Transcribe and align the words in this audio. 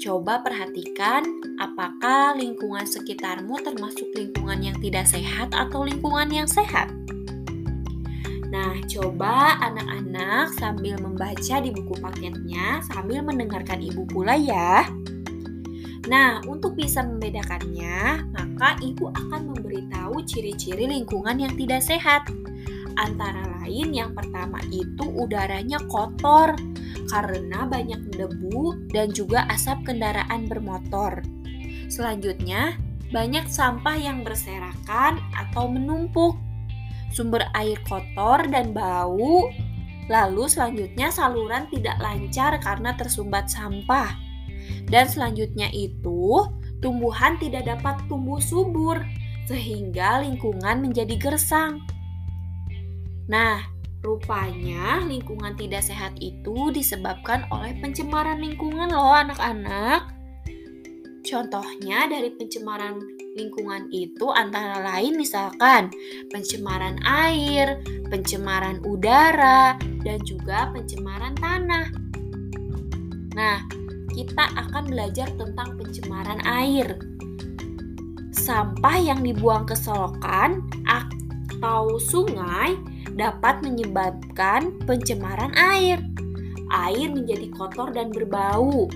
Coba 0.00 0.40
perhatikan 0.40 1.20
apakah 1.60 2.32
lingkungan 2.40 2.88
sekitarmu 2.88 3.60
termasuk 3.60 4.08
lingkungan 4.16 4.64
yang 4.64 4.76
tidak 4.80 5.04
sehat 5.04 5.52
atau 5.52 5.84
lingkungan 5.84 6.32
yang 6.32 6.48
sehat. 6.48 6.88
Nah, 8.54 8.78
coba 8.86 9.58
anak-anak 9.66 10.54
sambil 10.54 10.94
membaca 11.02 11.58
di 11.58 11.74
buku 11.74 11.98
paketnya 11.98 12.78
sambil 12.86 13.26
mendengarkan 13.26 13.82
ibu 13.82 14.06
pula 14.06 14.38
ya. 14.38 14.86
Nah, 16.06 16.38
untuk 16.46 16.78
bisa 16.78 17.02
membedakannya, 17.02 18.30
maka 18.30 18.78
ibu 18.78 19.10
akan 19.10 19.58
memberitahu 19.58 20.22
ciri-ciri 20.22 20.86
lingkungan 20.86 21.42
yang 21.42 21.50
tidak 21.58 21.82
sehat. 21.82 22.30
Antara 22.94 23.58
lain 23.58 23.90
yang 23.90 24.14
pertama 24.14 24.62
itu 24.70 25.02
udaranya 25.02 25.82
kotor, 25.90 26.54
karena 27.10 27.66
banyak 27.66 28.06
debu 28.14 28.86
dan 28.94 29.10
juga 29.10 29.50
asap 29.50 29.90
kendaraan 29.90 30.46
bermotor. 30.46 31.26
Selanjutnya, 31.90 32.78
banyak 33.10 33.50
sampah 33.50 33.98
yang 33.98 34.22
berserakan 34.22 35.18
atau 35.34 35.66
menumpuk, 35.66 36.38
sumber 37.14 37.46
air 37.54 37.78
kotor 37.86 38.44
dan 38.50 38.74
bau. 38.74 39.48
Lalu 40.10 40.44
selanjutnya 40.50 41.08
saluran 41.08 41.70
tidak 41.72 41.96
lancar 42.02 42.58
karena 42.60 42.92
tersumbat 42.98 43.48
sampah. 43.48 44.12
Dan 44.90 45.08
selanjutnya 45.08 45.72
itu, 45.72 46.44
tumbuhan 46.84 47.40
tidak 47.40 47.70
dapat 47.70 48.02
tumbuh 48.10 48.42
subur 48.42 49.00
sehingga 49.48 50.20
lingkungan 50.20 50.84
menjadi 50.84 51.16
gersang. 51.16 51.80
Nah, 53.24 53.74
Rupanya 54.04 55.00
lingkungan 55.00 55.56
tidak 55.56 55.80
sehat 55.80 56.12
itu 56.20 56.68
disebabkan 56.76 57.48
oleh 57.48 57.72
pencemaran 57.80 58.36
lingkungan 58.36 58.92
loh 58.92 59.16
anak-anak. 59.16 60.12
Contohnya 61.24 62.04
dari 62.04 62.28
pencemaran 62.36 63.00
lingkungan 63.34 63.90
itu 63.90 64.30
antara 64.30 64.78
lain 64.80 65.18
misalkan 65.18 65.90
pencemaran 66.30 67.02
air, 67.02 67.82
pencemaran 68.08 68.78
udara, 68.86 69.74
dan 70.06 70.18
juga 70.22 70.70
pencemaran 70.70 71.34
tanah. 71.42 71.90
Nah, 73.34 73.58
kita 74.14 74.44
akan 74.54 74.86
belajar 74.86 75.26
tentang 75.34 75.74
pencemaran 75.74 76.38
air. 76.46 76.94
Sampah 78.30 78.98
yang 79.02 79.26
dibuang 79.26 79.66
ke 79.66 79.74
selokan 79.74 80.62
atau 80.86 81.98
sungai 81.98 82.78
dapat 83.18 83.58
menyebabkan 83.66 84.78
pencemaran 84.86 85.50
air. 85.58 85.98
Air 86.70 87.10
menjadi 87.10 87.50
kotor 87.50 87.90
dan 87.90 88.14
berbau. 88.14 88.86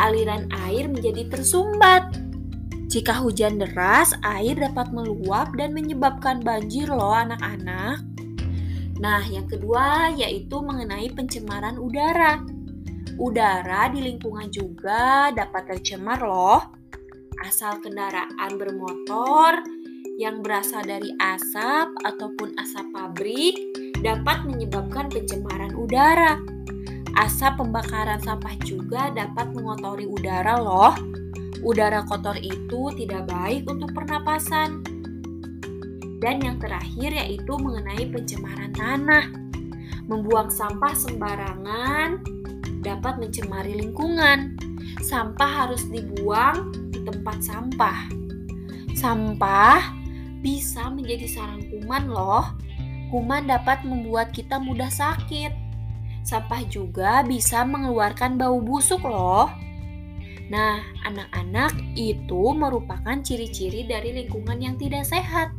Aliran 0.00 0.48
air 0.66 0.88
menjadi 0.88 1.28
tersumbat. 1.28 2.23
Jika 2.94 3.10
hujan 3.26 3.58
deras, 3.58 4.14
air 4.22 4.54
dapat 4.54 4.94
meluap 4.94 5.50
dan 5.58 5.74
menyebabkan 5.74 6.38
banjir 6.46 6.86
loh 6.86 7.10
anak-anak. 7.10 7.98
Nah, 9.02 9.18
yang 9.26 9.50
kedua 9.50 10.14
yaitu 10.14 10.62
mengenai 10.62 11.10
pencemaran 11.10 11.74
udara. 11.74 12.38
Udara 13.18 13.90
di 13.90 13.98
lingkungan 13.98 14.46
juga 14.46 15.34
dapat 15.34 15.74
tercemar 15.74 16.22
loh. 16.22 16.62
Asal 17.42 17.82
kendaraan 17.82 18.62
bermotor 18.62 19.58
yang 20.14 20.38
berasal 20.38 20.86
dari 20.86 21.18
asap 21.18 21.98
ataupun 22.06 22.54
asap 22.62 22.94
pabrik 22.94 23.58
dapat 24.06 24.46
menyebabkan 24.46 25.10
pencemaran 25.10 25.74
udara. 25.74 26.38
Asap 27.18 27.58
pembakaran 27.58 28.22
sampah 28.22 28.54
juga 28.62 29.10
dapat 29.10 29.50
mengotori 29.50 30.06
udara 30.06 30.62
loh. 30.62 30.94
Udara 31.64 32.04
kotor 32.04 32.36
itu 32.36 32.92
tidak 32.92 33.24
baik 33.24 33.64
untuk 33.64 33.96
pernapasan. 33.96 34.84
Dan 36.20 36.44
yang 36.44 36.60
terakhir 36.60 37.08
yaitu 37.08 37.56
mengenai 37.56 38.04
pencemaran 38.12 38.68
tanah. 38.76 39.32
Membuang 40.04 40.52
sampah 40.52 40.92
sembarangan 40.92 42.20
dapat 42.84 43.16
mencemari 43.16 43.80
lingkungan. 43.80 44.60
Sampah 45.00 45.64
harus 45.64 45.88
dibuang 45.88 46.68
di 46.92 47.00
tempat 47.00 47.40
sampah. 47.40 48.12
Sampah 48.92 49.80
bisa 50.44 50.92
menjadi 50.92 51.24
sarang 51.24 51.64
kuman 51.72 52.12
loh. 52.12 52.44
Kuman 53.08 53.48
dapat 53.48 53.88
membuat 53.88 54.36
kita 54.36 54.60
mudah 54.60 54.92
sakit. 54.92 55.64
Sampah 56.28 56.60
juga 56.68 57.24
bisa 57.24 57.64
mengeluarkan 57.64 58.36
bau 58.36 58.60
busuk 58.60 59.00
loh. 59.08 59.63
Nah, 60.52 60.84
anak-anak 61.08 61.72
itu 61.96 62.52
merupakan 62.52 63.16
ciri-ciri 63.24 63.88
dari 63.88 64.12
lingkungan 64.12 64.60
yang 64.60 64.76
tidak 64.76 65.08
sehat. 65.08 65.52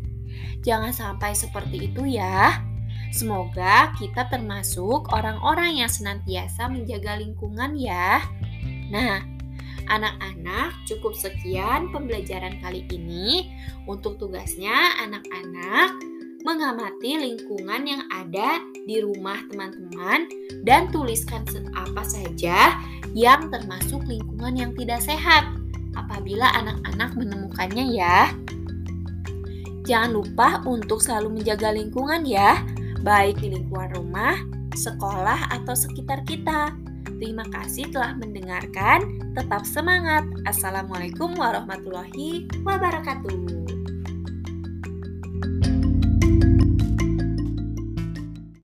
Jangan 0.61 0.93
sampai 0.93 1.33
seperti 1.33 1.89
itu 1.89 2.05
ya. 2.05 2.61
Semoga 3.09 3.95
kita 3.95 4.27
termasuk 4.27 5.09
orang-orang 5.13 5.81
yang 5.81 5.89
senantiasa 5.89 6.67
menjaga 6.67 7.17
lingkungan 7.17 7.73
ya. 7.79 8.21
Nah, 8.91 9.35
Anak-anak, 9.85 10.81
cukup 10.89 11.13
sekian 11.13 11.93
pembelajaran 11.93 12.57
kali 12.57 12.89
ini. 12.89 13.53
Untuk 13.85 14.17
tugasnya, 14.17 14.97
anak-anak 14.97 16.14
mengamati 16.45 17.17
lingkungan 17.17 17.89
yang 17.89 18.05
ada 18.13 18.61
di 18.85 19.01
rumah 19.01 19.41
teman-teman 19.49 20.29
dan 20.61 20.93
tuliskan 20.93 21.41
apa 21.73 22.05
saja 22.05 22.77
yang 23.17 23.49
termasuk 23.49 24.05
lingkungan 24.05 24.53
yang 24.53 24.71
tidak 24.77 25.01
sehat 25.01 25.49
apabila 25.97 26.45
anak-anak 26.53 27.17
menemukannya 27.17 27.85
ya. 27.97 28.29
Jangan 29.89 30.11
lupa 30.13 30.61
untuk 30.69 31.01
selalu 31.01 31.41
menjaga 31.41 31.73
lingkungan 31.73 32.21
ya, 32.25 32.61
baik 33.01 33.41
di 33.41 33.53
lingkungan 33.53 33.97
rumah, 33.97 34.37
sekolah, 34.77 35.49
atau 35.49 35.73
sekitar 35.73 36.21
kita. 36.29 36.73
Terima 37.21 37.45
kasih 37.53 37.89
telah 37.93 38.17
mendengarkan. 38.17 39.21
Tetap 39.37 39.63
semangat. 39.63 40.25
Assalamualaikum 40.49 41.37
warahmatullahi 41.37 42.49
wabarakatuh. 42.65 43.84